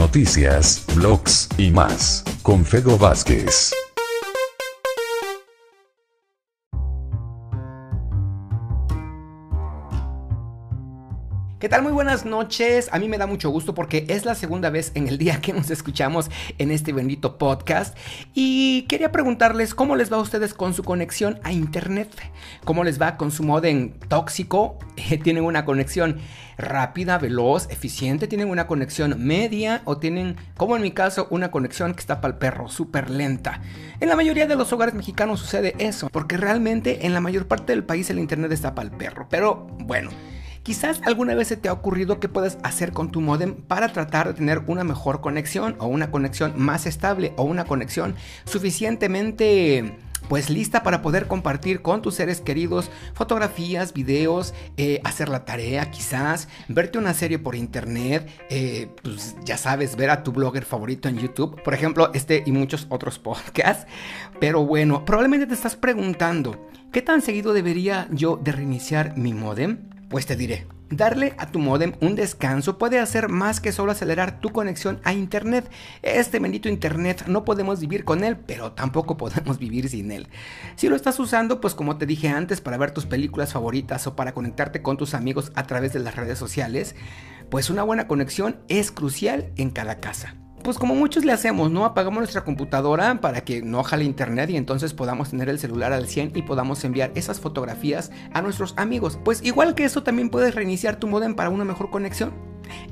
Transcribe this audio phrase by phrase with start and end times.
[0.00, 3.70] noticias, blogs y más, con Fego Vázquez.
[11.60, 11.82] ¿Qué tal?
[11.82, 12.88] Muy buenas noches.
[12.90, 15.52] A mí me da mucho gusto porque es la segunda vez en el día que
[15.52, 17.94] nos escuchamos en este bendito podcast.
[18.32, 22.08] Y quería preguntarles cómo les va a ustedes con su conexión a internet.
[22.64, 24.78] ¿Cómo les va con su modem tóxico?
[25.22, 26.16] ¿Tienen una conexión
[26.56, 28.26] rápida, veloz, eficiente?
[28.26, 29.82] ¿Tienen una conexión media?
[29.84, 33.60] ¿O tienen, como en mi caso, una conexión que está para el perro, súper lenta?
[34.00, 36.08] En la mayoría de los hogares mexicanos sucede eso.
[36.08, 39.26] Porque realmente en la mayor parte del país el internet está para el perro.
[39.28, 40.08] Pero bueno.
[40.62, 44.28] Quizás alguna vez se te ha ocurrido qué puedes hacer con tu modem para tratar
[44.28, 48.14] de tener una mejor conexión o una conexión más estable o una conexión
[48.44, 49.96] suficientemente
[50.28, 55.90] pues lista para poder compartir con tus seres queridos fotografías, videos, eh, hacer la tarea
[55.90, 61.08] quizás, verte una serie por internet, eh, pues ya sabes, ver a tu blogger favorito
[61.08, 63.86] en YouTube, por ejemplo, este y muchos otros podcasts.
[64.38, 69.89] Pero bueno, probablemente te estás preguntando, ¿qué tan seguido debería yo de reiniciar mi modem?
[70.10, 74.40] Pues te diré, Darle a tu modem un descanso puede hacer más que solo acelerar
[74.40, 75.70] tu conexión a internet.
[76.02, 80.26] Este bendito internet no podemos vivir con él, pero tampoco podemos vivir sin él.
[80.74, 84.16] Si lo estás usando, pues como te dije antes, para ver tus películas favoritas o
[84.16, 86.96] para conectarte con tus amigos a través de las redes sociales,
[87.48, 91.84] pues una buena conexión es crucial en cada casa pues como muchos le hacemos, ¿no?
[91.84, 96.06] Apagamos nuestra computadora para que no jale internet y entonces podamos tener el celular al
[96.06, 99.18] 100 y podamos enviar esas fotografías a nuestros amigos.
[99.24, 102.32] Pues igual que eso también puedes reiniciar tu modem para una mejor conexión.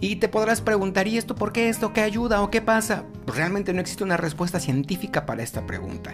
[0.00, 1.92] Y te podrás preguntar, ¿y esto por qué esto?
[1.92, 3.04] ¿Qué ayuda o qué pasa?
[3.24, 6.12] Pues realmente no existe una respuesta científica para esta pregunta.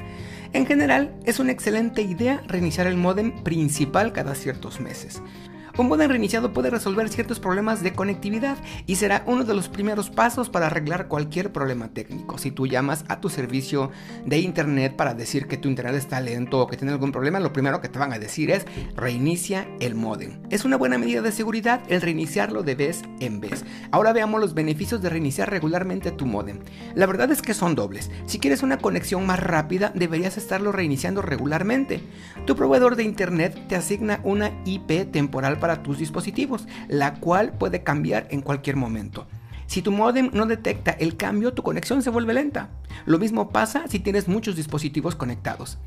[0.52, 5.22] En general, es una excelente idea reiniciar el modem principal cada ciertos meses.
[5.76, 10.08] Un modem reiniciado puede resolver ciertos problemas de conectividad y será uno de los primeros
[10.08, 12.38] pasos para arreglar cualquier problema técnico.
[12.38, 13.90] Si tú llamas a tu servicio
[14.24, 17.52] de internet para decir que tu internet está lento o que tiene algún problema, lo
[17.52, 20.40] primero que te van a decir es reinicia el modem.
[20.48, 23.64] Es una buena medida de seguridad el reiniciarlo de vez en vez.
[23.90, 26.60] Ahora veamos los beneficios de reiniciar regularmente tu modem.
[26.94, 28.12] La verdad es que son dobles.
[28.26, 32.00] Si quieres una conexión más rápida, deberías estarlo reiniciando regularmente.
[32.46, 37.82] Tu proveedor de internet te asigna una IP temporal para tus dispositivos, la cual puede
[37.82, 39.26] cambiar en cualquier momento.
[39.64, 42.68] Si tu modem no detecta el cambio, tu conexión se vuelve lenta.
[43.06, 45.78] Lo mismo pasa si tienes muchos dispositivos conectados.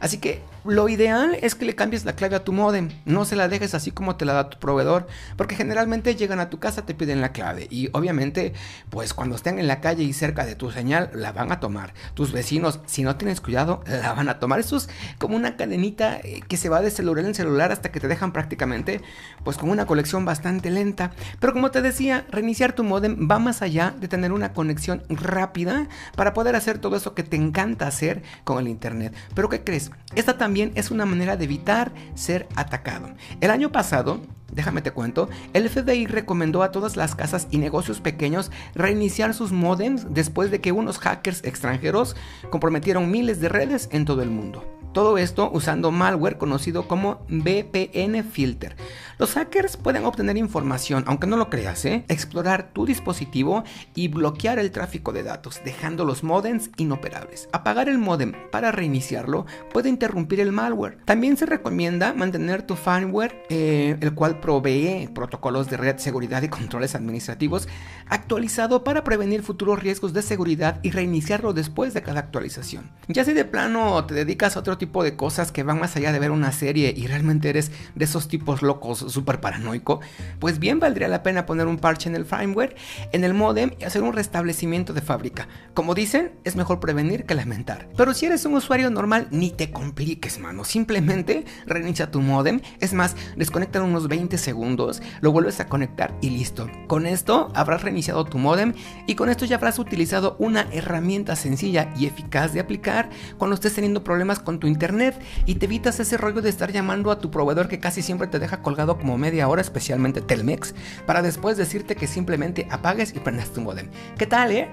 [0.00, 3.36] Así que lo ideal es que le cambies la clave a tu modem, no se
[3.36, 6.86] la dejes así como te la da tu proveedor, porque generalmente llegan a tu casa
[6.86, 8.52] te piden la clave y obviamente
[8.90, 11.94] pues cuando estén en la calle y cerca de tu señal la van a tomar.
[12.14, 14.60] Tus vecinos si no tienes cuidado la van a tomar.
[14.60, 14.88] Eso es
[15.18, 18.32] como una cadenita eh, que se va de celular en celular hasta que te dejan
[18.32, 19.00] prácticamente
[19.44, 21.12] pues con una colección bastante lenta.
[21.40, 25.88] Pero como te decía, reiniciar tu modem va más allá de tener una conexión rápida
[26.16, 29.14] para poder hacer todo eso que te encanta hacer con el internet.
[29.34, 29.90] Pero ¿qué crees?
[30.14, 33.10] Esta también es una manera de evitar ser atacado.
[33.40, 34.20] El año pasado,
[34.58, 39.52] déjame te cuento, el FBI recomendó a todas las casas y negocios pequeños reiniciar sus
[39.52, 42.16] modems después de que unos hackers extranjeros
[42.50, 44.64] comprometieron miles de redes en todo el mundo.
[44.92, 48.74] Todo esto usando malware conocido como VPN Filter.
[49.18, 52.04] Los hackers pueden obtener información, aunque no lo creas, ¿eh?
[52.08, 53.64] explorar tu dispositivo
[53.94, 57.48] y bloquear el tráfico de datos, dejando los modems inoperables.
[57.52, 60.98] Apagar el modem para reiniciarlo puede interrumpir el malware.
[61.04, 66.48] También se recomienda mantener tu firmware, eh, el cual provee protocolos de red, seguridad y
[66.48, 67.68] controles administrativos,
[68.08, 72.90] actualizado para prevenir futuros riesgos de seguridad y reiniciarlo después de cada actualización.
[73.08, 76.12] Ya si de plano te dedicas a otro tipo de cosas que van más allá
[76.12, 80.00] de ver una serie y realmente eres de esos tipos locos súper paranoico,
[80.38, 82.76] pues bien valdría la pena poner un parche en el firmware,
[83.12, 85.48] en el modem y hacer un restablecimiento de fábrica.
[85.74, 87.88] Como dicen, es mejor prevenir que lamentar.
[87.96, 90.64] Pero si eres un usuario normal, ni te compliques, mano.
[90.64, 92.60] Simplemente reinicia tu modem.
[92.80, 96.68] Es más, desconecta unos 20 segundos, lo vuelves a conectar y listo.
[96.86, 98.74] Con esto habrás reiniciado tu modem
[99.06, 103.74] y con esto ya habrás utilizado una herramienta sencilla y eficaz de aplicar cuando estés
[103.74, 107.30] teniendo problemas con tu internet y te evitas ese rollo de estar llamando a tu
[107.30, 110.74] proveedor que casi siempre te deja colgado como media hora, especialmente Telmex,
[111.06, 113.88] para después decirte que simplemente apagues y prendas tu modem.
[114.16, 114.68] ¿Qué tal, eh?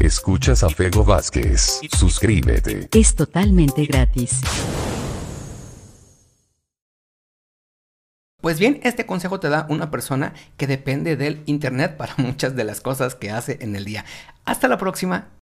[0.00, 1.80] Escuchas a Fego Vázquez.
[1.98, 2.88] Suscríbete.
[2.92, 4.40] Es totalmente gratis.
[8.42, 12.64] Pues bien, este consejo te da una persona que depende del Internet para muchas de
[12.64, 14.04] las cosas que hace en el día.
[14.44, 15.28] Hasta la próxima.